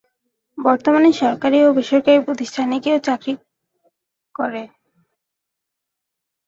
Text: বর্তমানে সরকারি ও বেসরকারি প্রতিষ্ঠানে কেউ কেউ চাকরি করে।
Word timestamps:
বর্তমানে 0.57 1.09
সরকারি 1.21 1.57
ও 1.63 1.69
বেসরকারি 1.77 2.19
প্রতিষ্ঠানে 2.27 2.75
কেউ 2.77 2.97
কেউ 2.99 3.05
চাকরি 3.07 3.33
করে। 4.35 4.63